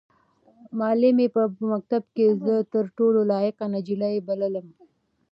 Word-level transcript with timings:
معلمې 0.79 1.27
به 1.33 1.43
په 1.55 1.63
مکتب 1.73 2.03
کې 2.15 2.25
زه 2.45 2.55
تر 2.73 2.85
ټولو 2.97 3.19
لایقه 3.31 3.65
نجلۍ 3.73 4.15
بللم. 4.27 4.67